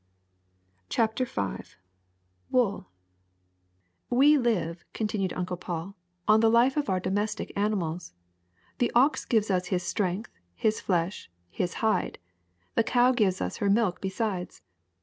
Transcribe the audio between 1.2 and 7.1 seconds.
V WOOL WE live," continued Uncle Paul, "on the life of our